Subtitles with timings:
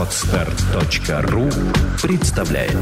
[0.00, 1.50] Отстар.ру
[2.02, 2.74] представляет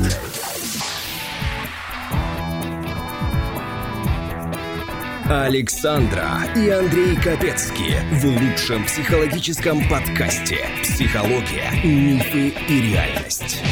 [5.29, 13.65] Александра и Андрей Капецки в лучшем психологическом подкасте «Психология, мифы и реальность».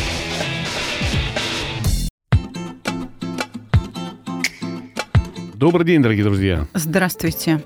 [5.54, 6.66] Добрый день, дорогие друзья.
[6.74, 7.62] Здравствуйте.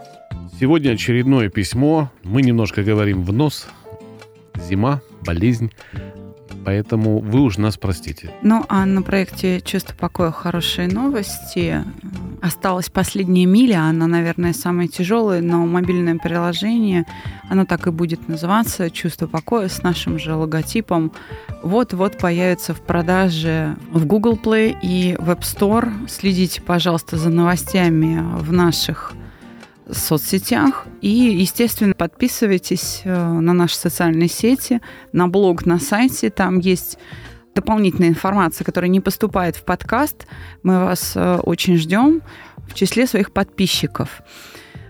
[0.61, 2.13] Сегодня очередное письмо.
[2.23, 3.67] Мы немножко говорим в нос.
[4.69, 5.73] Зима, болезнь.
[6.65, 8.31] Поэтому вы уж нас простите.
[8.43, 10.31] Ну, а на проекте «Чувство покоя.
[10.31, 11.83] Хорошие новости»
[12.43, 13.81] осталась последняя миля.
[13.81, 17.07] Она, наверное, самая тяжелая, но мобильное приложение,
[17.49, 21.13] оно так и будет называться «Чувство покоя» с нашим же логотипом.
[21.63, 26.09] Вот-вот появится в продаже в Google Play и в App Store.
[26.09, 29.15] Следите, пожалуйста, за новостями в наших
[29.93, 30.87] соцсетях.
[31.01, 34.81] И, естественно, подписывайтесь э, на наши социальные сети,
[35.13, 36.31] на блог на сайте.
[36.31, 36.99] Там есть
[37.55, 40.27] дополнительная информация, которая не поступает в подкаст.
[40.63, 42.23] Мы вас э, очень ждем
[42.69, 44.23] в числе своих подписчиков.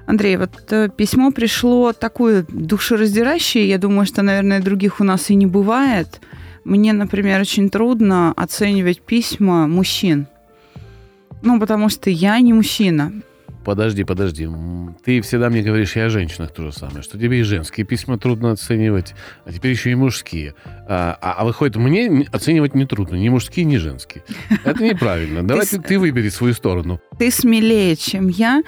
[0.06, 3.68] Андрей, вот э, письмо пришло такое душераздирающее.
[3.68, 6.20] Я думаю, что, наверное, других у нас и не бывает.
[6.64, 10.26] Мне, например, очень трудно оценивать письма мужчин.
[11.42, 13.12] Ну, потому что я не мужчина.
[13.64, 14.48] Подожди, подожди.
[15.05, 18.19] Ты всегда мне говоришь и о женщинах то же самое, что тебе и женские письма
[18.19, 20.55] трудно оценивать, а теперь еще и мужские.
[20.64, 24.25] А, а, а выходит, мне оценивать не трудно, ни мужские, ни женские.
[24.64, 25.47] Это неправильно.
[25.47, 27.00] Давай ты, ты выбери свою сторону.
[27.19, 28.62] Ты смелее, чем я.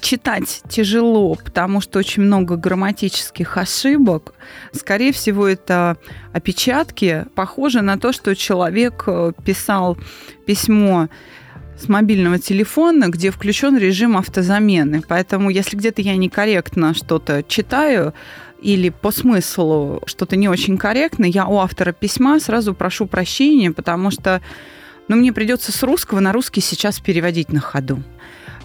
[0.00, 4.34] Читать тяжело, потому что очень много грамматических ошибок.
[4.72, 5.98] Скорее всего, это
[6.32, 7.26] опечатки.
[7.34, 9.98] Похоже на то, что человек э, писал
[10.46, 11.08] письмо
[11.80, 15.02] с мобильного телефона, где включен режим автозамены.
[15.06, 18.14] Поэтому, если где-то я некорректно что-то читаю,
[18.60, 24.10] или по смыслу что-то не очень корректно, я у автора письма сразу прошу прощения, потому
[24.10, 24.40] что
[25.08, 28.02] ну, мне придется с русского на русский сейчас переводить на ходу.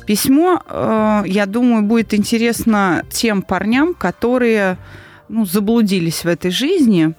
[0.06, 4.78] Письмо, э, я думаю, будет интересно тем парням, которые
[5.30, 7.16] ну, заблудились в этой жизни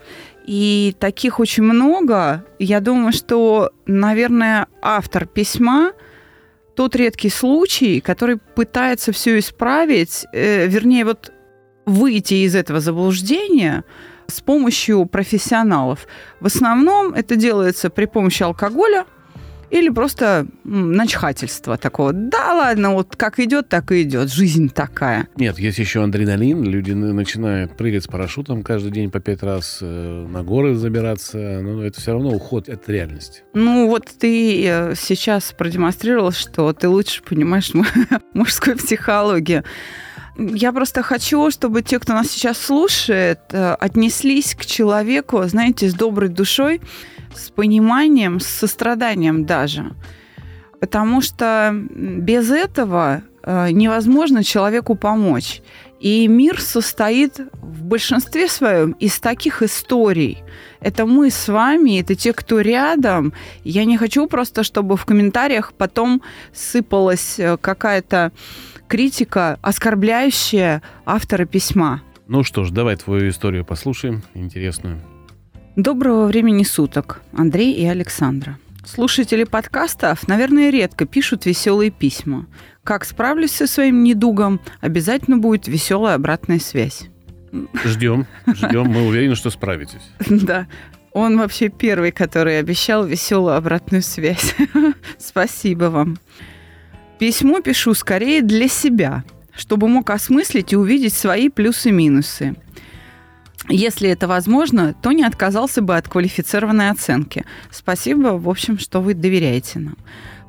[0.46, 2.44] и таких очень много.
[2.58, 5.92] Я думаю, что, наверное, автор письма
[6.76, 11.32] тот редкий случай, который пытается все исправить, э, вернее, вот
[11.86, 13.84] выйти из этого заблуждения
[14.26, 16.06] с помощью профессионалов.
[16.40, 19.06] В основном это делается при помощи алкоголя,
[19.70, 22.12] или просто начхательство такого.
[22.12, 24.32] Да ладно, вот как идет, так и идет.
[24.32, 25.28] Жизнь такая.
[25.36, 26.62] Нет, есть еще адреналин.
[26.64, 31.60] Люди начинают прыгать с парашютом каждый день по пять раз, э, на горы забираться.
[31.62, 33.42] Но это все равно уход от реальности.
[33.54, 37.72] Ну вот ты э, сейчас продемонстрировал, что ты лучше понимаешь
[38.34, 39.64] мужскую психологию.
[40.38, 45.94] Я просто хочу, чтобы те, кто нас сейчас слушает, э, отнеслись к человеку, знаете, с
[45.94, 46.80] доброй душой,
[47.34, 49.92] с пониманием, с состраданием даже.
[50.78, 55.62] Потому что без этого э, невозможно человеку помочь.
[56.00, 60.42] И мир состоит в большинстве своем из таких историй.
[60.80, 63.32] Это мы с вами, это те, кто рядом.
[63.64, 66.20] Я не хочу просто, чтобы в комментариях потом
[66.52, 68.32] сыпалась э, какая-то
[68.88, 72.02] критика, оскорбляющая автора письма.
[72.28, 75.00] Ну что ж, давай твою историю послушаем, интересную.
[75.76, 78.58] Доброго времени суток, Андрей и Александра.
[78.84, 82.46] Слушатели подкастов, наверное, редко пишут веселые письма.
[82.84, 87.08] Как справлюсь со своим недугом, обязательно будет веселая обратная связь.
[87.84, 90.10] Ждем, ждем, мы уверены, что справитесь.
[90.28, 90.66] Да,
[91.12, 94.54] он вообще первый, который обещал веселую обратную связь.
[95.18, 96.18] Спасибо вам.
[97.18, 102.56] Письмо пишу скорее для себя, чтобы мог осмыслить и увидеть свои плюсы-минусы–
[103.68, 107.44] если это возможно, то не отказался бы от квалифицированной оценки.
[107.70, 109.96] Спасибо, в общем, что вы доверяете нам.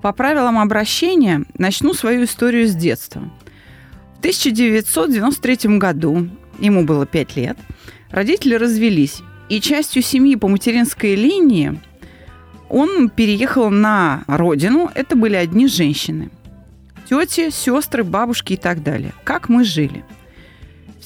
[0.01, 3.21] По правилам обращения начну свою историю с детства.
[4.15, 6.29] В 1993 году,
[6.59, 7.57] ему было 5 лет,
[8.11, 11.79] родители развелись, и частью семьи по материнской линии
[12.69, 14.91] он переехал на родину.
[14.93, 16.29] Это были одни женщины.
[17.09, 19.13] Тети, сестры, бабушки и так далее.
[19.23, 20.03] Как мы жили–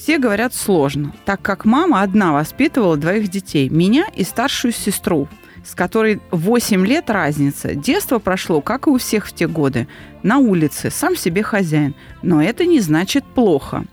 [0.02, 5.28] все говорят сложно, так как мама одна воспитывала двоих детей, меня и старшую сестру,
[5.64, 7.76] с которой 8 лет разница.
[7.76, 9.86] Детство прошло, как и у всех в те годы,
[10.24, 11.94] на улице, сам себе хозяин.
[12.20, 13.84] Но это не значит плохо.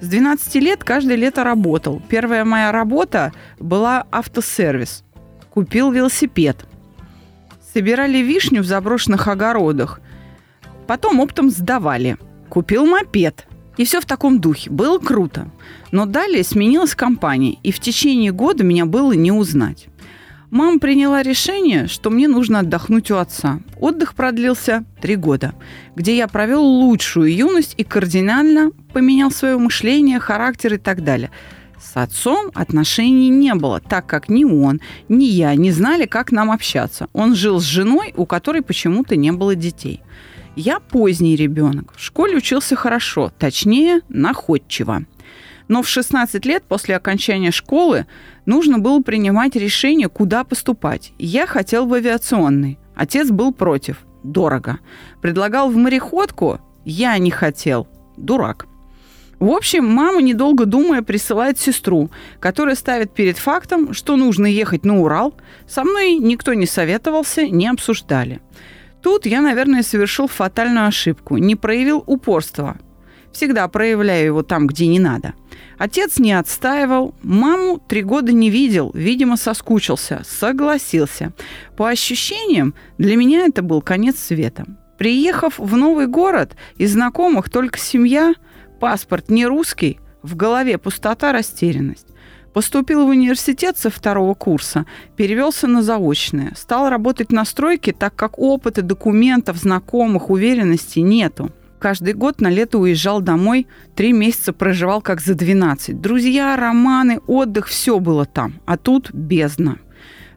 [0.00, 2.00] С 12 лет каждое лето работал.
[2.08, 5.04] Первая моя работа была автосервис.
[5.50, 6.64] Купил велосипед.
[7.74, 10.00] Собирали вишню в заброшенных огородах.
[10.92, 12.18] Потом оптом сдавали.
[12.50, 13.46] Купил мопед–
[13.78, 14.68] И все в таком духе.
[14.68, 15.50] Было круто.
[15.90, 19.86] Но далее сменилась компания, и в течение года меня было не узнать.
[20.50, 23.60] Мама приняла решение, что мне нужно отдохнуть у отца.
[23.80, 25.54] Отдых продлился три года,
[25.96, 31.30] где я провел лучшую юность и кардинально поменял свое мышление, характер и так далее.
[31.80, 36.50] С отцом отношений не было, так как ни он, ни я не знали, как нам
[36.50, 37.08] общаться.
[37.14, 40.02] Он жил с женой, у которой почему-то не было детей.
[40.54, 41.94] Я поздний ребенок.
[41.96, 45.04] В школе учился хорошо, точнее, находчиво.
[45.68, 48.06] Но в 16 лет после окончания школы
[48.44, 51.12] нужно было принимать решение, куда поступать.
[51.18, 52.78] Я хотел в авиационный.
[52.94, 54.04] Отец был против.
[54.22, 54.78] Дорого.
[55.22, 56.60] Предлагал в мореходку.
[56.84, 57.88] Я не хотел.
[58.18, 58.66] Дурак.
[59.38, 65.00] В общем, мама, недолго думая, присылает сестру, которая ставит перед фактом, что нужно ехать на
[65.00, 65.34] Урал.
[65.66, 68.40] Со мной никто не советовался, не обсуждали.
[69.02, 71.36] Тут я, наверное, совершил фатальную ошибку.
[71.36, 72.78] Не проявил упорства.
[73.32, 75.34] Всегда проявляю его там, где не надо.
[75.78, 81.32] Отец не отстаивал, маму три года не видел, видимо, соскучился, согласился.
[81.76, 84.66] По ощущениям, для меня это был конец света.
[84.98, 88.34] Приехав в новый город, из знакомых только семья,
[88.80, 92.06] паспорт не русский, в голове пустота, растерянность.
[92.52, 94.84] Поступил в университет со второго курса,
[95.16, 96.52] перевелся на заочное.
[96.54, 101.50] Стал работать на стройке, так как опыта, документов, знакомых, уверенности нету.
[101.78, 103.66] Каждый год на лето уезжал домой,
[103.96, 106.00] три месяца проживал как за 12.
[106.00, 108.60] Друзья, романы, отдых, все было там.
[108.66, 109.78] А тут бездна.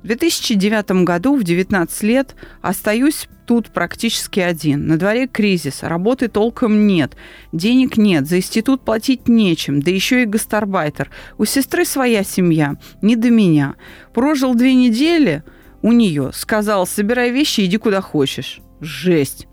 [0.06, 4.86] В 2009 году, в 19 лет, остаюсь тут практически один.
[4.86, 7.18] На дворе кризис, работы толком нет,
[7.52, 11.10] денег нет, за институт платить нечем, да еще и гастарбайтер.
[11.40, 13.78] У сестры своя семья, не до меня.
[14.14, 15.44] Прожил две недели
[15.82, 18.60] у нее, сказал, собирай вещи, иди куда хочешь.
[18.82, 19.48] Жесть.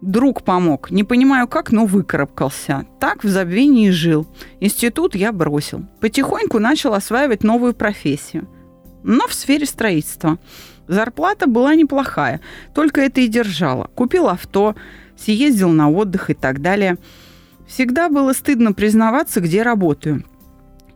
[0.00, 0.92] Друг помог.
[0.92, 2.86] Не понимаю как, но выкарабкался.
[3.00, 4.28] Так в забвении жил.
[4.60, 5.84] Институт я бросил.
[6.00, 8.46] Потихоньку начал осваивать новую профессию.
[9.02, 10.38] Но в сфере строительства.
[10.88, 12.40] Зарплата была неплохая.
[12.74, 13.90] Только это и держало.
[13.94, 14.74] Купил авто,
[15.16, 16.98] съездил на отдых и так далее.
[17.66, 20.24] Всегда было стыдно признаваться, где работаю.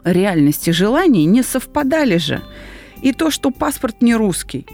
[0.05, 2.43] Реальность и желания не совпадали же.
[3.03, 4.67] И то, что паспорт не русский.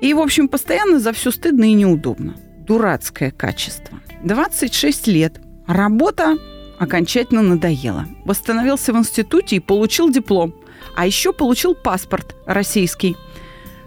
[0.00, 2.36] И, в общем, постоянно за все стыдно и неудобно
[2.68, 3.98] дурацкое качество.
[4.22, 5.40] 26 лет.
[5.66, 6.36] Работа
[6.78, 8.06] окончательно надоела.
[8.24, 10.54] Восстановился в институте и получил диплом.
[10.96, 13.16] А еще получил паспорт российский.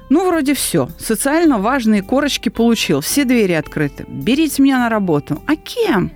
[0.09, 0.89] Ну, вроде все.
[0.97, 2.99] Социально важные корочки получил.
[3.01, 4.05] Все двери открыты.
[4.07, 5.41] Берите меня на работу.
[5.47, 6.11] А кем?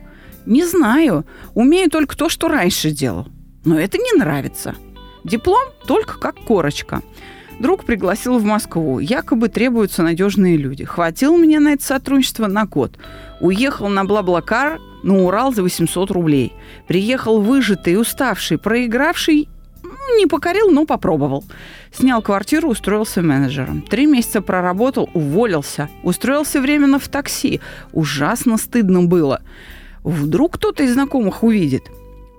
[0.45, 1.25] Не знаю.
[1.53, 3.27] Умею только то, что раньше делал.
[3.63, 4.75] Но это не нравится.
[5.23, 7.01] Диплом только как корочка.
[7.59, 8.99] Друг пригласил в Москву.
[8.99, 10.83] Якобы требуются надежные люди.
[10.83, 12.97] Хватил меня на это сотрудничество на год.
[13.39, 16.53] Уехал на Блаблакар на Урал за 800 рублей.
[16.87, 19.47] Приехал выжатый, уставший, проигравший
[20.07, 21.43] ну, не покорил, но попробовал.
[21.91, 23.81] Снял квартиру, устроился менеджером.
[23.81, 25.89] Три месяца проработал, уволился.
[26.03, 27.61] Устроился временно в такси.
[27.91, 29.41] Ужасно стыдно было.
[30.03, 31.83] Вдруг кто-то из знакомых увидит.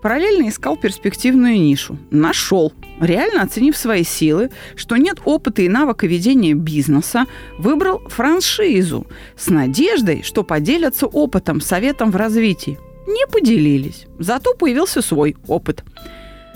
[0.02, 1.98] Параллельно искал перспективную нишу.
[2.10, 2.72] Нашел.
[3.00, 7.26] Реально оценив свои силы, что нет опыта и навыка ведения бизнеса,
[7.58, 12.78] выбрал франшизу с надеждой, что поделятся опытом, советом в развитии.
[13.08, 14.06] Не поделились.
[14.18, 15.82] Зато появился свой опыт.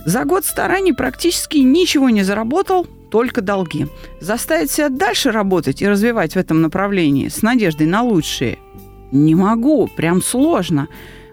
[0.06, 3.87] За год стараний практически ничего не заработал, только долги.
[4.21, 8.59] Заставить себя дальше работать и развивать в этом направлении с надеждой на лучшее
[9.12, 10.88] не могу, прям сложно.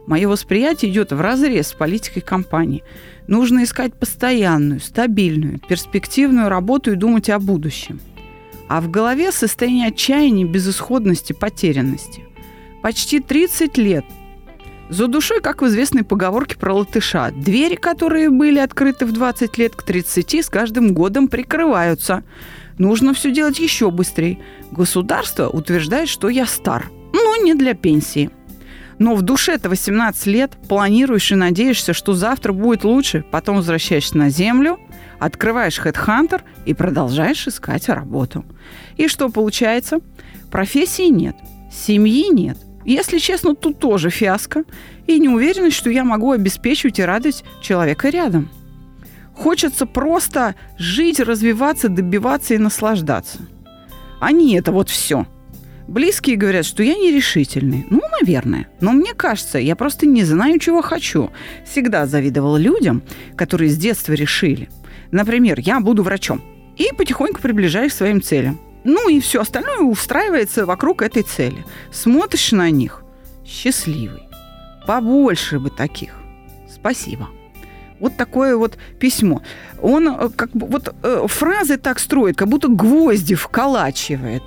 [0.08, 2.84] Мое восприятие идет в разрез с политикой компании.
[3.28, 8.00] Нужно искать постоянную, стабильную, перспективную работу и думать о будущем.
[8.70, 12.26] А в голове состояние отчаяния, безысходности, потерянности.
[12.82, 14.06] Почти 30 лет.
[14.90, 19.76] За душой, как в известной поговорке про латыша, двери, которые были открыты в 20 лет
[19.76, 22.24] к 30, с каждым годом прикрываются.
[22.78, 24.40] Нужно все делать еще быстрее.
[24.72, 28.30] Государство утверждает, что я стар, но не для пенсии.
[28.98, 34.18] Но в душе это 18 лет, планируешь и надеешься, что завтра будет лучше, потом возвращаешься
[34.18, 34.80] на землю,
[35.20, 38.46] открываешь HeadHunter и продолжаешь искать работу.
[38.96, 40.00] И что получается?
[40.50, 41.36] Профессии нет,
[41.72, 42.58] семьи нет.
[42.88, 44.64] Если честно, тут тоже фиаско.
[45.06, 48.50] И неуверенность, что я могу обеспечивать и радовать человека рядом.
[49.36, 53.40] Хочется просто жить, развиваться, добиваться и наслаждаться.
[54.20, 55.28] А не это вот все–
[55.88, 57.86] Близкие говорят, что я нерешительный.
[57.90, 58.68] Ну, наверное.
[58.82, 61.32] Но мне кажется, я просто не знаю, чего хочу.
[61.66, 63.04] Всегда завидовала людям,
[63.38, 64.70] которые с детства решили.
[65.12, 66.42] Например, я буду врачом.
[66.76, 68.60] И потихоньку приближаюсь к своим целям.
[68.88, 71.66] Ну и все остальное устраивается вокруг этой цели.
[71.92, 73.04] Смотришь на них.
[73.46, 74.24] Счастливый.
[74.88, 76.14] Побольше бы таких.
[76.74, 77.28] Спасибо.
[78.00, 79.42] Вот такое вот письмо.
[79.82, 84.44] Он э, как бы вот э, фразы так строит, как будто гвозди вколачивает.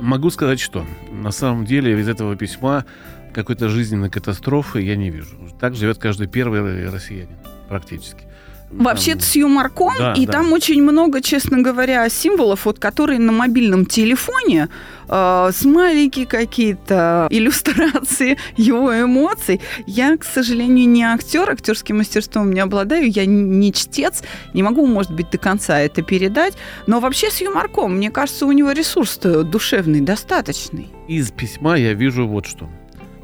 [0.00, 2.84] Могу сказать, что на самом деле из этого письма
[3.32, 5.36] какой-то жизненной катастрофы я не вижу.
[5.60, 7.38] Так живет каждый первый россиянин
[7.68, 8.25] практически.
[8.70, 10.32] Вообще-то с юморком, Да, и да.
[10.32, 14.68] там очень много, честно говоря, символов, вот которые на мобильном телефоне,
[15.08, 19.60] э, смайлики какие-то, иллюстрации его эмоций.
[19.86, 25.12] Я, к сожалению, не актер, актерским мастерством не обладаю, я не чтец, не могу, может
[25.12, 26.54] быть, до конца это передать,
[26.86, 30.88] но вообще с юморком, мне кажется, у него ресурс душевный достаточный.
[31.06, 32.68] Из письма я вижу вот что.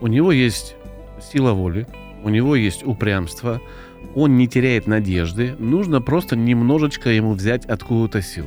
[0.01, 0.77] У него есть
[1.33, 1.87] сила воли,
[2.25, 3.61] у него есть упрямство,
[4.15, 8.47] он не теряет надежды, нужно просто немножечко ему взять откуда-то сил.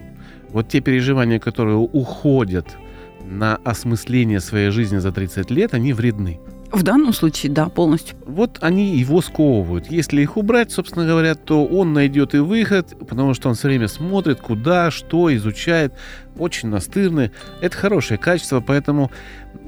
[0.49, 2.77] Вот те переживания, которые уходят
[3.25, 6.39] на осмысление своей жизни за 30 лет, они вредны.
[6.75, 8.17] В данном случае, да, полностью.
[8.25, 9.89] Вот они его сковывают.
[9.89, 13.87] Если их убрать, собственно говоря, то он найдет и выход, потому что он все время
[13.87, 15.93] смотрит, куда, что, изучает.
[16.37, 17.31] Очень настырный.
[17.61, 19.09] Это хорошее качество, поэтому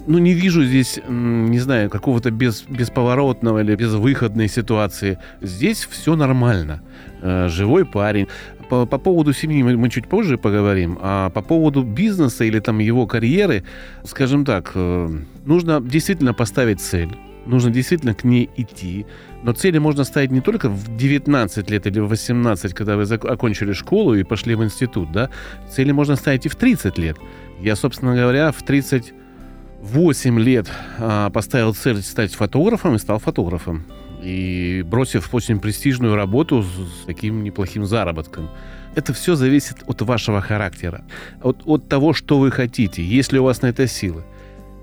[0.05, 5.17] ну, не вижу здесь, не знаю, какого-то без, бесповоротного или безвыходной ситуации.
[5.39, 6.81] Здесь все нормально.
[7.21, 8.27] Э, живой парень.
[8.69, 12.79] По, по поводу семьи мы, мы чуть позже поговорим, а по поводу бизнеса или там
[12.79, 13.63] его карьеры,
[14.03, 15.09] скажем так, э,
[15.45, 17.09] нужно действительно поставить цель,
[17.45, 19.05] нужно действительно к ней идти,
[19.43, 23.73] но цели можно ставить не только в 19 лет или в 18, когда вы окончили
[23.73, 25.29] школу и пошли в институт, да,
[25.69, 27.17] цели можно ставить и в 30 лет.
[27.61, 30.67] Я, собственно говоря, в 38 лет
[30.99, 33.85] а, поставил цель стать фотографом и стал фотографом.
[34.27, 38.49] И бросив очень престижную работу с таким неплохим заработком.
[38.93, 41.05] Это все зависит от вашего характера,
[41.41, 44.23] от, от того, что вы хотите, если у вас на это силы.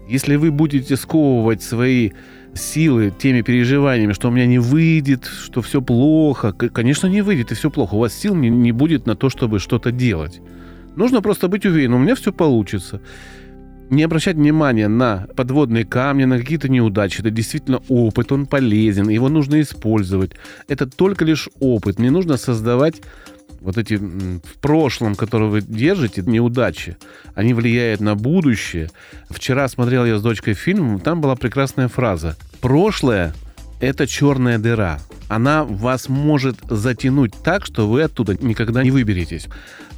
[0.08, 2.12] Если вы будете сковывать свои
[2.54, 7.54] силы теми переживаниями, что у меня не выйдет, что все плохо, конечно, не выйдет, и
[7.54, 7.96] все плохо.
[7.96, 10.40] У вас сил не, не будет на то, чтобы что-то делать.
[10.96, 13.02] Нужно просто быть уверенным, у меня все получится.
[13.90, 17.20] Не обращать внимания на подводные камни, на какие-то неудачи.
[17.20, 20.32] Это действительно опыт, он полезен, его нужно использовать.
[20.68, 21.98] Это только лишь опыт.
[21.98, 23.02] Не нужно создавать
[23.60, 26.96] вот эти в прошлом, которые вы держите, неудачи,
[27.34, 28.90] они влияют на будущее.
[29.30, 32.36] Вчера смотрел я с дочкой фильм, там была прекрасная фраза.
[32.60, 33.34] Прошлое–
[33.80, 35.00] это черная дыра.
[35.28, 39.46] Она вас может затянуть так, что вы оттуда никогда не выберетесь.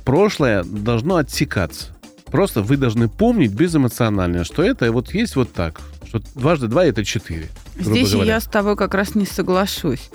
[0.04, 1.95] Прошлое должно отсекаться.
[2.36, 5.80] Просто вы должны помнить безэмоционально, что это вот есть вот так.
[6.06, 7.48] Что дважды два– это четыре.
[7.80, 8.34] Здесь говоря.
[8.34, 10.10] я с тобой как раз не соглашусь.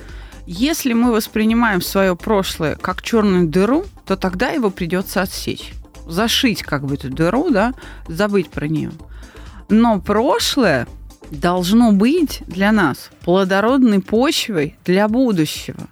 [0.45, 5.73] Если мы воспринимаем свое прошлое как черную дыру, то тогда его придется отсечь.
[6.05, 7.73] Зашить как бы эту дыру, да,
[8.07, 8.91] забыть про нее.
[9.69, 10.87] Но прошлое
[11.31, 15.87] должно быть для нас плодородной почвой для будущего.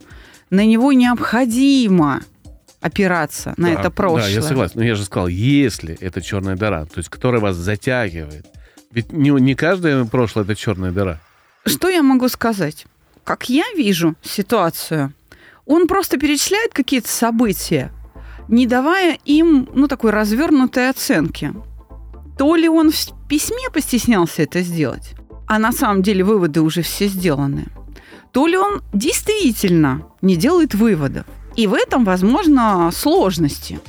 [0.52, 2.22] На него необходимо
[2.82, 4.24] опираться, на Да, это прошлое.
[4.24, 4.74] Да, я согласен.
[4.76, 8.46] Но я же сказал, если это черная дыра, то есть которая вас затягивает.
[8.92, 11.20] Ведь не, не каждое прошлое это черная дыра.
[11.66, 12.86] Что я могу сказать?
[13.24, 15.14] Как я вижу ситуацию,
[15.66, 17.92] он просто перечисляет какие-то события,
[18.48, 21.54] не давая им, ну, такой развернутой оценки.
[22.38, 25.14] То ли он в письме постеснялся это сделать,
[25.46, 27.68] а на самом деле выводы уже все сделаны,
[28.32, 31.26] то ли он действительно не делает выводов.
[31.60, 33.82] И в этом, возможно, сложности.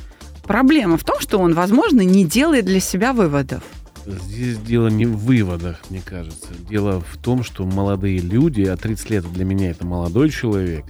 [0.43, 3.63] Проблема в том, что он, возможно, не делает для себя выводов.
[4.05, 6.49] Здесь дело не в выводах, мне кажется.
[6.69, 10.83] Дело в том, что молодые люди, а 30 лет для меня это молодой человек,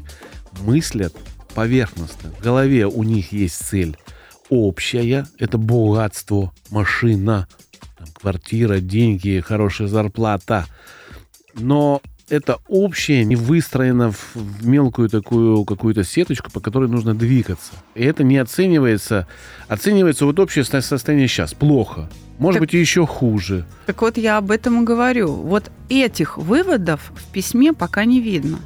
[0.61, 1.15] мыслят
[1.53, 2.31] поверхностно.
[2.39, 3.95] В голове у них есть цель
[4.49, 7.47] общая, это богатство, машина,
[8.19, 10.65] квартира, деньги, хорошая зарплата.
[11.53, 17.73] Но это общее не выстроено в, мелкую такую какую-то сеточку, по которой нужно двигаться.
[17.93, 19.27] И это не оценивается.
[19.67, 21.53] Оценивается вот общее со- состояние сейчас.
[21.53, 22.09] Плохо.
[22.39, 23.65] Может Так- быть, и еще хуже.
[23.85, 25.31] Так вот я об этом и говорю.
[25.31, 28.59] Вот этих выводов в письме пока не видно.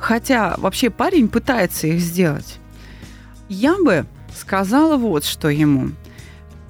[0.00, 2.58] Хотя вообще парень пытается их сделать.
[3.48, 5.90] Я бы сказала вот что ему.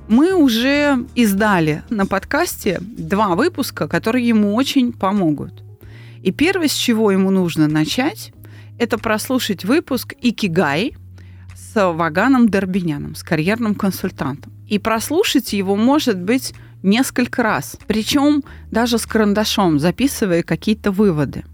[0.09, 5.63] Мы уже издали на подкасте два выпуска, которые ему очень помогут.
[6.23, 8.33] И первое, с чего ему нужно начать,
[8.79, 10.95] это прослушать выпуск «Икигай»
[11.55, 14.53] с Ваганом Дорбиняном, с карьерным консультантом.
[14.69, 17.77] И прослушать его, может быть, несколько раз.
[17.87, 21.45] Причем даже с карандашом, записывая какие-то выводы.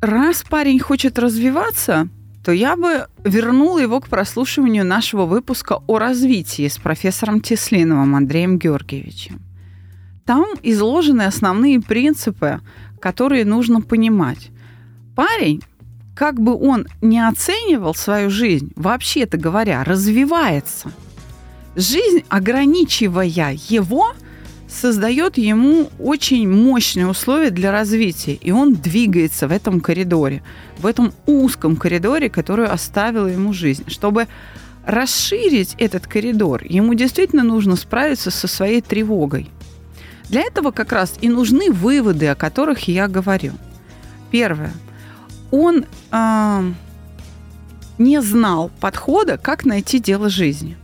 [0.00, 2.08] Раз парень хочет развиваться,
[2.44, 8.58] то я бы вернула его к прослушиванию нашего выпуска о развитии с профессором Теслиновым Андреем
[8.58, 9.40] Георгиевичем.
[10.24, 12.60] Там изложены основные принципы,
[13.02, 14.50] которые нужно понимать.
[15.16, 15.60] Парень
[16.14, 20.92] как бы он не оценивал свою жизнь, вообще-то говоря, развивается.
[21.74, 24.12] Жизнь, ограничивая его,
[24.68, 30.42] создает ему очень мощные условия для развития, и он двигается в этом коридоре,
[30.78, 33.84] в этом узком коридоре, который оставила ему жизнь.
[33.88, 34.28] Чтобы
[34.86, 39.48] расширить этот коридор, ему действительно нужно справиться со своей тревогой.
[40.32, 43.52] Для этого как раз и нужны выводы, о которых я говорю.
[44.30, 44.72] Первое.
[45.50, 46.72] Он э,
[47.98, 50.78] не знал подхода, как найти дело жизни.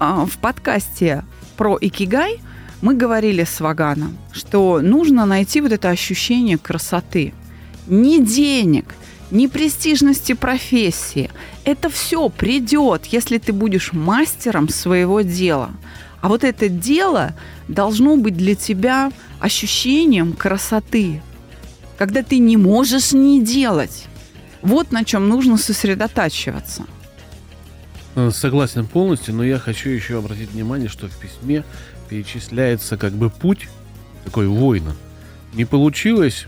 [0.00, 1.22] Э, в подкасте
[1.58, 2.40] про икигай
[2.80, 7.34] мы говорили с Ваганом, что нужно найти вот это ощущение красоты.
[7.88, 8.94] Не денег,
[9.30, 11.30] не престижности профессии.
[11.66, 15.72] Это все придет, если ты будешь мастером своего дела.
[16.24, 17.34] А вот это дело
[17.68, 21.20] должно быть для тебя ощущением красоты,
[21.98, 24.06] когда ты не можешь не делать.
[24.62, 26.86] Вот на чем нужно сосредотачиваться.
[28.14, 31.62] Э, согласен полностью, но я хочу еще обратить внимание, что в письме
[32.08, 33.68] перечисляется как бы путь
[34.24, 34.96] такой воина.
[35.52, 36.46] Не получилось,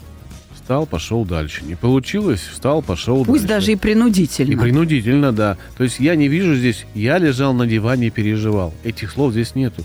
[0.66, 1.64] встал, пошел дальше.
[1.64, 3.66] Не получилось, встал, пошел Пусть дальше.
[3.66, 4.52] даже и принудительно.
[4.52, 5.56] И принудительно, да.
[5.76, 8.75] То есть я не вижу здесь, я лежал на диване и переживал.
[8.82, 9.85] Этих слов здесь нету.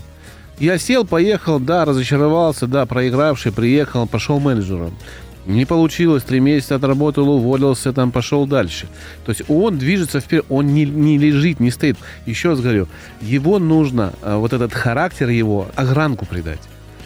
[0.58, 4.92] Я сел, поехал, да, разочаровался, да, проигравший, приехал, пошел менеджером.
[5.46, 8.88] Не получилось, три месяца отработал, уволился, там пошел дальше.
[9.24, 11.96] То есть он движется вперед, он не, не лежит, не стоит.
[12.26, 12.88] Еще раз говорю,
[13.20, 16.60] его нужно, а, вот этот характер его, огранку придать.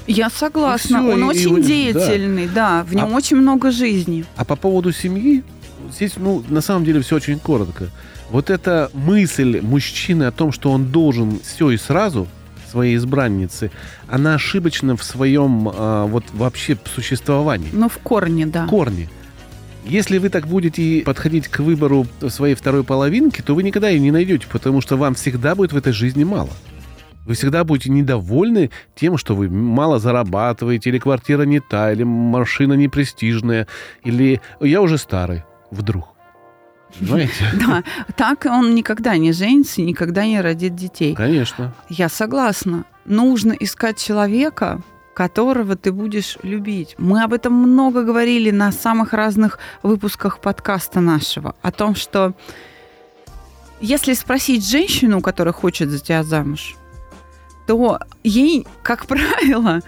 [0.07, 1.63] Я согласна, всё, он и- и очень да.
[1.63, 4.25] деятельный, да, в нем А- очень много жизни.
[4.37, 5.43] А по поводу семьи,
[5.95, 7.89] здесь, ну, на самом деле все очень коротко.
[8.31, 12.27] Вот эта мысль мужчины о том, что он должен все и сразу
[12.71, 13.71] своей избраннице,
[14.09, 17.69] она ошибочна в своем а, вот вообще существовании.
[17.73, 18.67] Ну, в корне, да.
[18.67, 19.09] корни.
[19.85, 24.11] Если вы так будете подходить к выбору своей второй половинки, то вы никогда ее не
[24.11, 26.51] найдете, потому что вам всегда будет в этой жизни мало.
[27.27, 32.75] Вы всегда будете недовольны тем, что вы мало зарабатываете, или квартира не та, или машина
[32.75, 33.67] не престижная,
[34.05, 36.09] или я уже старый, вдруг.
[36.99, 37.33] Понимаете?
[37.67, 37.83] Да,
[38.17, 41.15] так он никогда не женится, никогда не родит детей.
[41.15, 41.75] Конечно.
[41.89, 42.85] Я согласна.
[43.05, 44.81] Нужно искать человека,
[45.15, 46.95] которого ты будешь любить.
[46.99, 51.55] Мы об этом много говорили на самых разных выпусках подкаста нашего.
[51.63, 52.35] О том, что
[53.81, 56.77] если спросить женщину, которая хочет за тебя замуж,
[57.67, 59.81] то ей, как правило,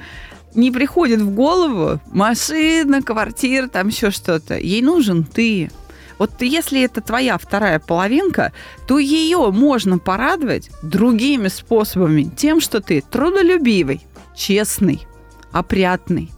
[0.54, 4.58] не приходит в голову машина, квартира, там еще что-то.
[4.58, 5.70] Ей нужен ты.
[6.18, 8.52] Вот если это твоя вторая половинка,
[8.88, 12.24] то ее можно порадовать другими способами.
[12.36, 14.02] Тем, что ты трудолюбивый,
[14.34, 15.06] честный,
[15.52, 16.32] опрятный,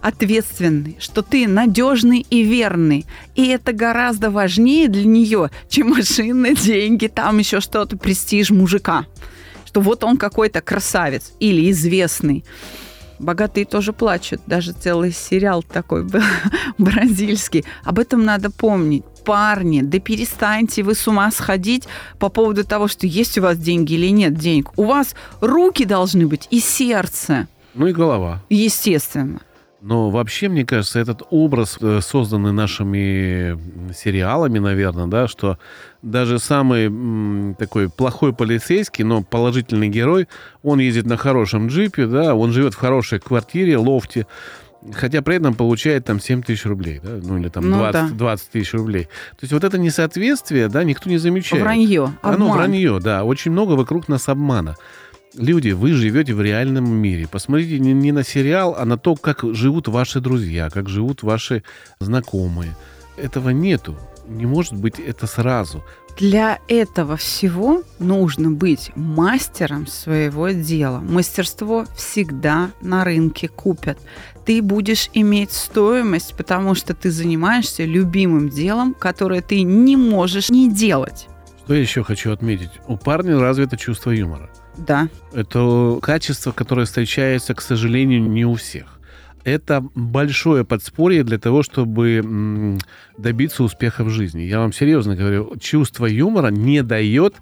[0.00, 3.04] ответственный, что ты надежный и верный.
[3.34, 9.06] И это гораздо важнее для нее, чем машины, деньги, там еще что-то, престиж мужика.
[9.76, 12.46] Что вот он какой-то красавец или известный.
[13.18, 14.40] Богатые тоже плачут.
[14.46, 16.22] Даже целый сериал такой был
[16.78, 17.66] бразильский.
[17.84, 19.04] Об этом надо помнить.
[19.26, 21.86] Парни, да перестаньте вы с ума сходить
[22.18, 24.70] по поводу того, что есть у вас деньги или нет денег.
[24.78, 28.42] У вас руки должны быть и сердце, Ну и голова.
[28.48, 29.40] естественно.
[29.82, 33.56] Но вообще, мне кажется, этот образ, э, созданный нашими
[33.92, 35.58] сериалами, наверное, да, что
[36.10, 40.28] даже самый м, такой плохой полицейский, но положительный герой,
[40.62, 44.26] он ездит на хорошем джипе, да, он живет в хорошей квартире, лофте,
[44.94, 48.16] хотя при этом получает там 7 тысяч рублей, да, ну или там Ну 20, да.
[48.16, 49.04] 20 тысяч рублей.
[49.32, 51.62] То есть вот это несоответствие, да, никто не замечает.
[51.62, 52.56] Вранье, А, ну, обман.
[52.58, 53.24] вранье, да.
[53.24, 54.76] Очень много вокруг нас обмана.
[55.36, 57.26] Люди, вы живете в реальном мире.
[57.30, 61.62] Посмотрите не, не на сериал, а на то, как живут ваши друзья, как живут ваши
[62.00, 62.74] знакомые.
[63.16, 63.96] Этого нету.
[64.28, 65.84] Не может быть это сразу.
[66.18, 71.00] Для этого всего нужно быть мастером своего дела.
[71.00, 73.98] Мастерство всегда на рынке купят.
[74.46, 80.72] Ты будешь иметь стоимость, потому что ты занимаешься любимым делом, которое ты не можешь не
[80.72, 81.28] делать.
[81.64, 82.70] Что я еще хочу отметить?
[82.86, 84.48] У парня развито чувство юмора.
[84.78, 85.08] Да.
[85.32, 88.95] Это качество, которое встречается, к сожалению, не у всех.
[89.46, 92.76] Это большое подспорье для того, чтобы
[93.16, 94.42] добиться успеха в жизни.
[94.42, 97.36] Я вам серьезно говорю, чувство юмора не дает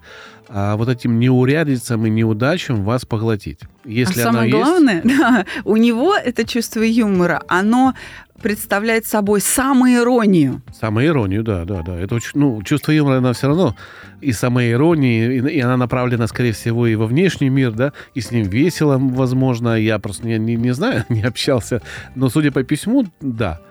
[0.47, 3.61] а, вот этим неурядицам и неудачам вас поглотить.
[3.85, 7.95] Если а самое есть, главное, да, у него это чувство юмора, оно
[8.45, 10.61] представляет собой самоиронию.
[10.71, 11.99] Самоиронию, да, да, да.
[11.99, 13.75] Это очень, ну, чувство юмора, оно все равно
[14.21, 18.29] и самоиронии, и, и она направлена, скорее всего, и во внешний мир, да, и с
[18.29, 19.73] ним весело, возможно.
[19.73, 21.81] Я просто не, не, не знаю, не общался,
[22.13, 23.61] но судя по письму, да.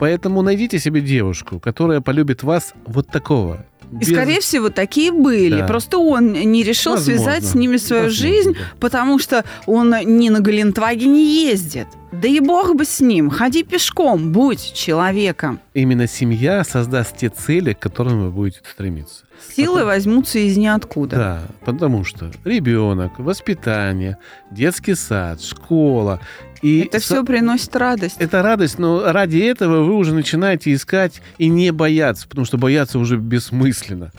[0.00, 3.64] Поэтому найдите себе девушку, которая полюбит вас вот такого.
[3.92, 5.60] И, Без- скорее всего, такие были.
[5.60, 5.66] Да.
[5.66, 7.22] Просто он не решил Возможно.
[7.22, 8.58] связать с ними свою Возможно, жизнь, да.
[8.78, 11.88] потому что он не на Галентвагене ездит.
[12.12, 13.30] Да и бог бы с ним.
[13.30, 15.60] Ходи пешком, будь человеком.
[15.74, 19.24] Именно семья создаст те цели, к которым вы будете стремиться.
[19.56, 21.16] Силы возьмутся из ниоткуда.
[21.16, 24.18] Да, потому что ребенок, воспитание,
[24.50, 26.20] детский сад, школа.
[26.62, 28.16] И Это все приносит радость.
[28.18, 32.98] Это радость, но ради этого вы уже начинаете искать и не бояться, потому что бояться
[32.98, 34.12] уже бессмысленно.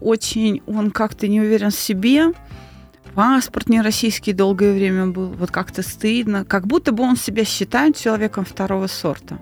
[0.00, 2.32] Очень он как-то не уверен в себе.
[3.14, 5.28] Паспорт не российский долгое время был.
[5.28, 6.44] Вот как-то стыдно.
[6.44, 9.38] Как будто бы он себя считает человеком второго сорта.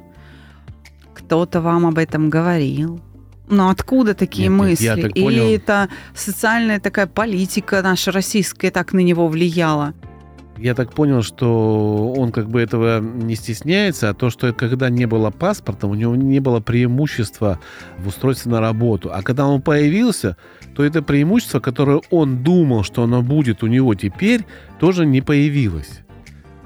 [1.12, 3.00] Кто-то вам об этом говорил.
[3.48, 4.84] Но откуда такие Нет, нет, мысли?
[4.84, 5.44] я так Или понял.
[5.50, 9.92] это социальная такая политика наша российская так на него влияла?
[10.56, 15.06] Я так понял, что он как бы этого не стесняется, а то, что когда не
[15.06, 17.58] было паспорта, у него не было преимущества
[17.98, 19.10] в устройстве на работу.
[19.12, 20.36] А когда он появился,
[20.76, 24.46] то это преимущество, которое он думал, что оно будет у него теперь,
[24.78, 26.00] тоже не появилось.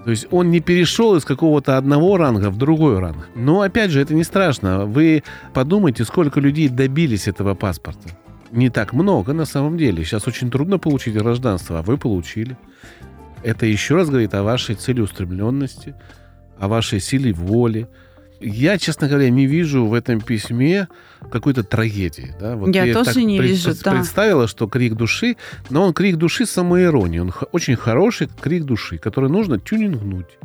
[0.05, 3.29] То есть он не перешел из какого-то одного ранга в другой ранг.
[3.35, 4.87] Но опять же, это не страшно.
[4.87, 5.23] Вы
[5.53, 8.09] подумайте, сколько людей добились этого паспорта.
[8.51, 10.05] Не так много на самом деле.
[10.05, 12.57] Сейчас очень трудно получить гражданство, а вы получили.
[13.43, 15.95] Это еще раз говорит о вашей целеустремленности,
[16.59, 17.89] о вашей силе воли.
[18.41, 20.87] Я, честно говоря, не вижу в этом письме
[21.31, 22.35] какой-то трагедии.
[22.39, 22.57] Да?
[22.57, 23.91] Вот Я тоже так не вижу, да.
[23.91, 25.37] представила, что крик души,
[25.71, 27.21] но он крик души с самоиронией.
[27.23, 30.39] Он очень хороший крик души, который нужно тюнингнуть.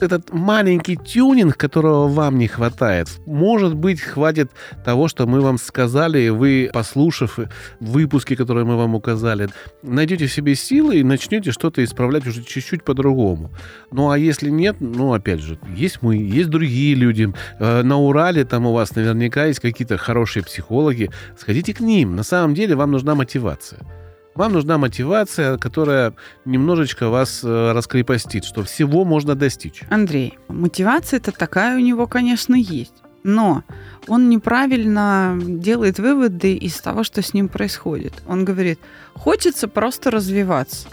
[0.00, 4.50] Этот маленький тюнинг, которого вам не хватает, может быть, хватит
[4.84, 7.38] того, что мы вам сказали, и вы, послушав
[7.80, 9.48] выпуски, которые мы вам указали,
[9.82, 13.50] найдете в себе силы и начнете что-то исправлять уже чуть-чуть по-другому.
[13.90, 17.32] Ну, а если нет, ну, опять же, есть мы, есть другие люди.
[17.58, 21.10] Э, На Урале там у вас наверняка есть какие-то хорошие психологи.
[21.38, 22.16] Сходите к ним.
[22.16, 23.80] На самом деле вам нужна мотивация.
[24.34, 26.14] Вам нужна мотивация, которая
[26.44, 29.82] немножечко вас э, раскрепостит, что всего можно достичь.
[29.90, 32.94] Андрей, мотивация это такая у него, конечно, есть.
[33.24, 33.62] Но
[34.08, 38.14] он неправильно делает выводы из того, что с ним происходит.
[38.26, 38.80] Он говорит,
[39.14, 40.88] хочется просто развиваться.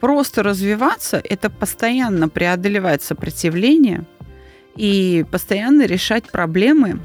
[0.00, 4.04] Просто развиваться– это постоянно преодолевать сопротивление
[4.74, 7.00] и постоянно решать проблемы,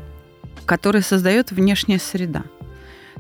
[0.66, 2.44] которые создает внешняя среда.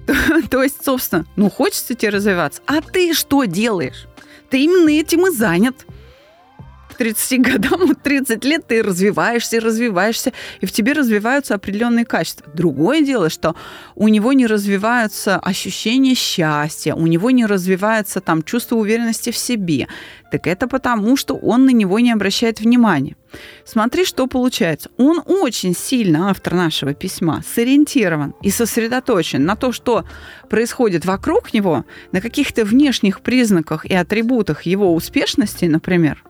[0.49, 4.07] То, есть, собственно, ну хочется тебе развиваться, а ты что делаешь?
[4.49, 5.85] Ты именно этим и занят.
[6.95, 10.31] К 30 годам, вот 30 лет ты развиваешься, развиваешься,
[10.61, 12.49] и в тебе развиваются определенные качества.
[12.53, 13.53] Другое дело, что
[13.95, 19.89] у него не развиваются ощущения счастья, у него не развивается там чувство уверенности в себе.
[20.31, 23.17] Так это потому, что он на него не обращает внимания.
[23.65, 24.89] Смотри, что получается.
[24.97, 30.05] Он очень сильно, автор нашего письма, сориентирован и сосредоточен на то, что
[30.49, 36.23] происходит вокруг него, на каких-то внешних признаках и атрибутах его успешности, например,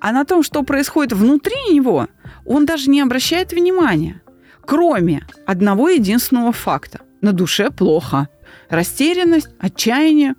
[0.00, 2.08] а на том, что происходит внутри него,
[2.44, 4.22] он даже не обращает внимания.
[4.60, 7.00] Кроме одного единственного факта.
[7.20, 8.28] На душе плохо.
[8.68, 10.34] Растерянность, отчаяние.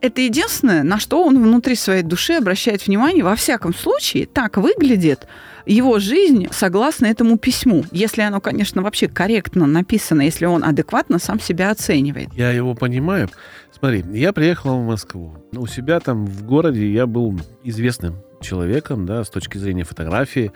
[0.00, 3.24] Это единственное, на что он внутри своей души обращает внимание.
[3.24, 5.26] Во всяком случае, так выглядит
[5.66, 7.84] его жизнь согласно этому письму.
[7.90, 12.32] Если оно, конечно, вообще корректно написано, если он адекватно сам себя оценивает.
[12.34, 13.28] Я его понимаю.
[13.76, 15.34] Смотри, я приехал в Москву.
[15.52, 20.52] У себя там в городе я был известным человеком, да, с точки зрения фотографии.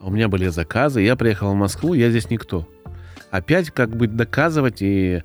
[0.00, 1.00] У меня были заказы.
[1.00, 2.68] Я приехал в Москву, я здесь никто.
[3.30, 5.22] Опять как бы доказывать, и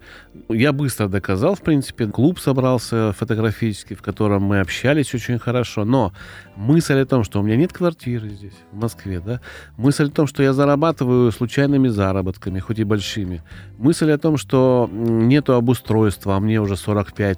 [0.49, 2.07] я быстро доказал, в принципе.
[2.07, 5.85] Клуб собрался фотографический, в котором мы общались очень хорошо.
[5.85, 6.11] Но
[6.55, 9.39] мысль о том, что у меня нет квартиры здесь, в Москве, да,
[9.77, 13.43] мысль о том, что я зарабатываю случайными заработками, хоть и большими,
[13.77, 17.37] мысль о том, что нету обустройства, а мне уже 45,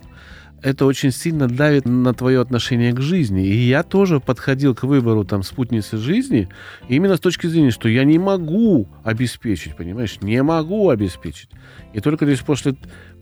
[0.63, 3.45] это очень сильно давит на твое отношение к жизни.
[3.45, 6.47] И я тоже подходил к выбору там спутницы жизни
[6.87, 11.49] именно с точки зрения, что я не могу обеспечить, понимаешь, не могу обеспечить.
[11.93, 12.75] И только лишь после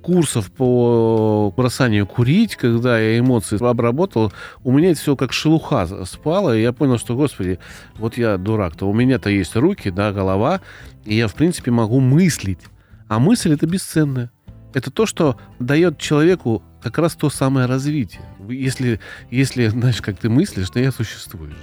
[0.03, 4.31] курсов по бросанию курить, когда я эмоции обработал,
[4.63, 7.59] у меня это все как шелуха спало, и я понял, что, господи,
[7.97, 10.61] вот я дурак-то, у меня-то есть руки, да, голова,
[11.05, 12.61] и я, в принципе, могу мыслить.
[13.07, 14.31] А мысль— это бесценная.
[14.73, 18.23] Это то, что дает человеку как раз то самое развитие.
[18.49, 21.53] Если, если знаешь, как ты мыслишь, то я существуешь.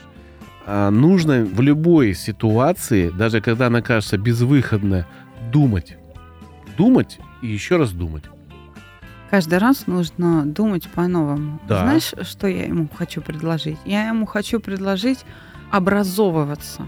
[0.66, 5.04] А нужно в любой ситуации, даже когда она кажется безвыходной,
[5.50, 5.96] думать.
[6.76, 8.24] Думать и еще раз думать.
[9.31, 11.61] Каждый раз нужно думать по-новому.
[11.68, 11.81] Да.
[11.81, 13.78] Знаешь, что я ему хочу предложить?
[13.85, 15.24] Я ему хочу предложить
[15.70, 16.87] образовываться.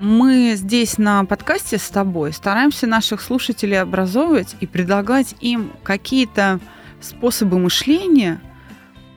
[0.00, 6.60] Мы здесь на подкасте с тобой стараемся наших слушателей образовывать и предлагать им какие-то
[7.00, 8.40] способы мышления,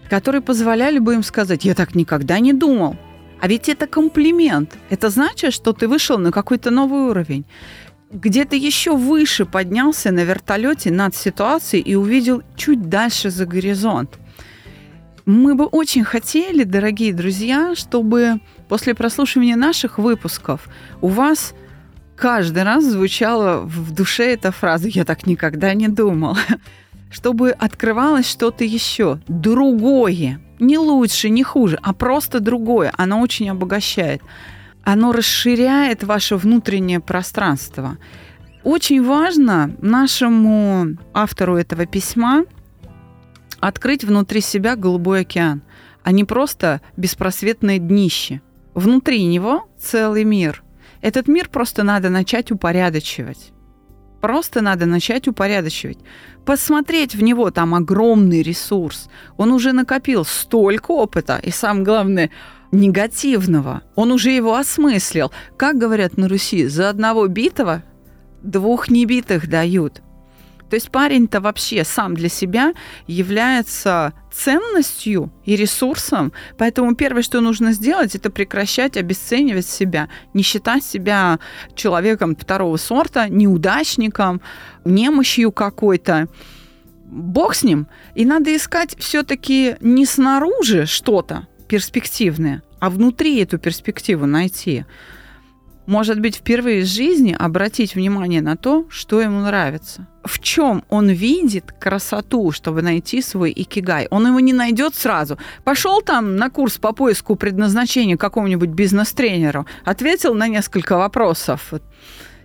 [0.10, 2.98] которые позволяли бы им сказать, я так никогда не думал.
[3.40, 4.78] А ведь это комплимент.
[4.90, 7.46] Это значит, что ты вышел на какой-то новый уровень.
[8.12, 14.20] Где-то еще выше поднялся на вертолете над ситуацией и увидел чуть дальше за горизонт.
[15.26, 20.68] Мы бы очень хотели, дорогие друзья, чтобы после прослушивания наших выпусков
[21.00, 21.54] у вас
[22.16, 26.38] каждый раз звучала в душе эта фраза «Я так никогда не думал»,
[27.12, 32.92] чтобы открывалось что-то еще, другое, не лучше, не хуже, а просто другое.
[32.98, 34.22] Оно очень обогащает.
[34.84, 37.98] Оно расширяет ваше внутреннее пространство.
[38.64, 42.46] Очень важно нашему автору этого письма–
[43.62, 45.62] открыть внутри себя голубой океан,
[46.04, 48.42] а не просто беспросветное днище.
[48.74, 50.64] Внутри него целый мир.
[51.02, 53.54] Этот мир просто надо начать упорядочивать.
[54.22, 55.98] Просто надо начать упорядочивать.
[56.46, 59.10] Посмотреть в него, там огромный ресурс.
[59.38, 62.30] Он уже накопил столько опыта, и самое главное,
[62.72, 63.82] негативного.
[63.96, 65.32] Он уже его осмыслил.
[65.58, 67.84] Как говорят на Руси, за одного битого
[68.42, 70.02] двух небитых дают.
[70.70, 72.74] То есть парень-то вообще сам для себя
[73.06, 80.84] является ценностью и ресурсом, поэтому первое, что нужно сделать, это прекращать обесценивать себя, не считать
[80.84, 81.40] себя
[81.76, 84.42] человеком второго сорта, неудачником,
[84.86, 86.28] немощью какой-то.
[87.06, 87.88] Бог с ним.
[88.16, 94.86] И надо искать все-таки не снаружи что-то перспективное, а внутри эту перспективу найти
[95.92, 100.08] может быть, впервые в жизни обратить внимание на то, что ему нравится.
[100.24, 104.08] В чем он видит красоту, чтобы найти свой икигай.
[104.10, 105.38] Он его не найдет сразу.
[105.66, 111.74] Пошел там на курс по поиску предназначения какому-нибудь бизнес-тренеру, ответил на несколько вопросов.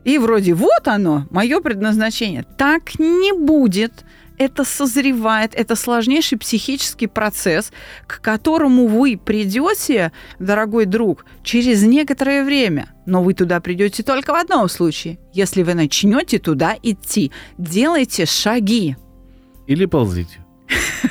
[0.02, 2.44] И вроде вот оно, мое предназначение.
[2.58, 4.04] Так не будет
[4.38, 7.72] это созревает, это сложнейший психический процесс,
[8.06, 12.88] к которому вы придете, дорогой друг, через некоторое время.
[13.06, 17.32] Но вы туда придете только в одном случае, если вы начнете туда идти.
[17.58, 18.96] Делайте шаги.
[19.66, 20.44] Или ползите.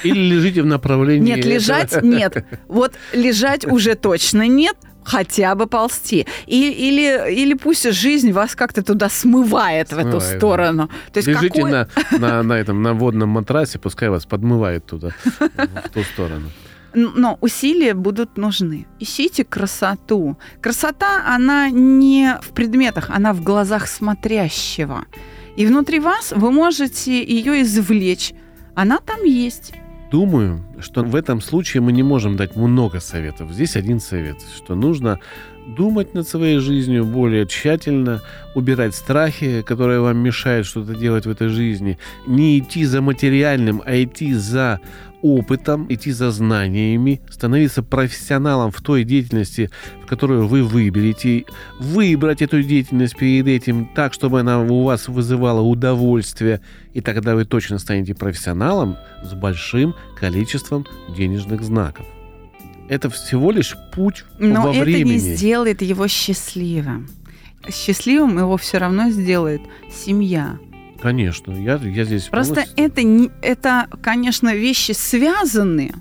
[0.03, 1.35] Или лежите в направлении...
[1.35, 2.45] Нет, лежать нет.
[2.67, 6.27] Вот лежать уже точно нет, хотя бы ползти.
[6.47, 10.87] И, или, или пусть жизнь вас как-то туда смывает, смывает в эту сторону.
[10.87, 11.11] Да.
[11.13, 11.71] То есть Лежите какой...
[11.71, 11.87] на,
[12.19, 15.09] на, на, этом, на водном матрасе, пускай вас подмывает туда,
[15.85, 16.49] в ту сторону.
[16.93, 18.87] Но усилия будут нужны.
[18.99, 20.37] Ищите красоту.
[20.61, 25.05] Красота, она не в предметах, она в глазах смотрящего.
[25.57, 28.33] И внутри вас вы можете ее извлечь.
[28.75, 29.73] Она там есть.
[30.11, 33.51] Думаю, что в этом случае мы не можем дать много советов.
[33.51, 35.19] Здесь один совет, что нужно
[35.65, 38.21] думать над своей жизнью более тщательно,
[38.53, 41.97] убирать страхи, которые вам мешают что-то делать в этой жизни,
[42.27, 44.79] не идти за материальным, а идти за
[45.21, 49.71] опытом, идти за знаниями, становиться профессионалом в той деятельности,
[50.03, 51.45] в которую вы выберете,
[51.79, 56.61] выбрать эту деятельность перед этим так, чтобы она у вас вызывала удовольствие,
[56.93, 62.05] и тогда вы точно станете профессионалом с большим количеством денежных знаков.
[62.87, 65.03] Это всего лишь путь Но во времени.
[65.03, 67.07] Но это не сделает его счастливым.
[67.69, 70.57] Счастливым его все равно сделает семья.
[71.01, 72.85] Конечно, я, я здесь Просто полностью...
[72.85, 75.93] это, это, конечно, вещи связанные,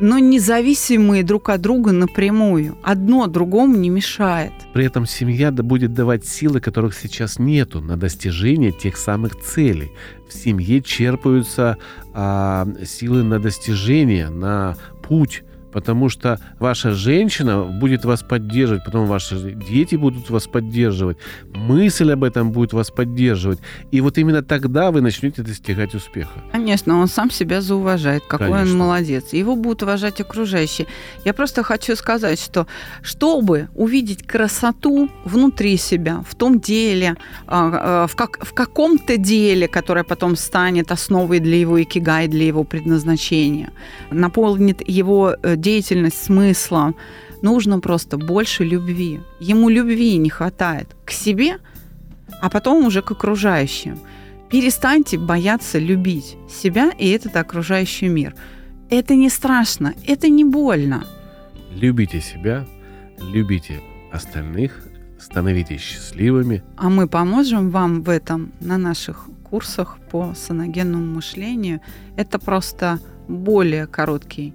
[0.00, 2.76] но независимые друг от друга напрямую.
[2.82, 4.52] Одно другому не мешает.
[4.72, 9.92] При этом семья будет давать силы, которых сейчас нету, на достижение тех самых целей.
[10.28, 11.78] В семье черпаются
[12.12, 19.36] а, силы на достижение, на путь потому что ваша женщина будет вас поддерживать, потом ваши
[19.68, 21.18] дети будут вас поддерживать,
[21.52, 23.58] мысль об этом будет вас поддерживать.
[23.90, 26.30] И вот именно тогда вы начнете достигать успеха.
[26.52, 28.72] Конечно, он сам себя зауважает, какой Конечно.
[28.72, 29.32] он молодец.
[29.32, 30.86] Его будут уважать окружающие.
[31.24, 32.68] Я просто хочу сказать, что
[33.02, 37.16] чтобы увидеть красоту внутри себя, в том деле,
[37.48, 42.46] а, а, в, как, в каком-то деле, которое потом станет основой для его икигай, для
[42.46, 43.72] его предназначения,
[44.12, 46.94] наполнит его э, деятельность смыслом.
[47.42, 49.20] Нужно просто больше любви.
[49.40, 51.56] Ему любви не хватает к себе,
[52.40, 53.98] а потом уже к окружающим.
[54.50, 58.34] Перестаньте бояться любить себя и этот окружающий мир.
[58.90, 61.04] Это не страшно, это не больно.
[61.72, 62.66] Любите себя,
[63.32, 63.80] любите
[64.12, 64.84] остальных,
[65.18, 66.62] становитесь счастливыми.
[66.76, 71.80] А мы поможем вам в этом на наших курсах по саногенному мышлению.
[72.16, 72.98] Это просто
[73.28, 74.52] более короткий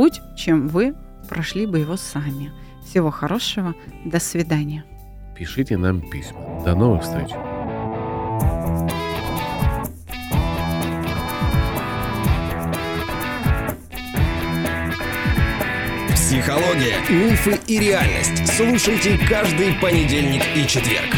[0.00, 0.94] путь, чем вы
[1.28, 2.50] прошли бы его сами.
[2.86, 3.74] Всего хорошего,
[4.06, 4.82] до свидания.
[5.36, 6.40] пишите нам письма.
[6.64, 7.28] До новых встреч.
[16.14, 18.56] Психология, мифы и реальность.
[18.56, 21.14] Слушайте каждый понедельник и четверг.